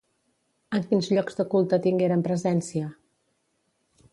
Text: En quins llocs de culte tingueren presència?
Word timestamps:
En 0.77 0.87
quins 0.93 1.09
llocs 1.17 1.37
de 1.41 1.45
culte 1.51 1.79
tingueren 1.83 2.25
presència? 2.29 2.89